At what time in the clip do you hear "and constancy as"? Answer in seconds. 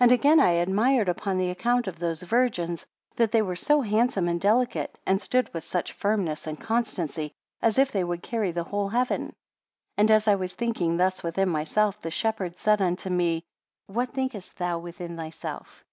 6.48-7.78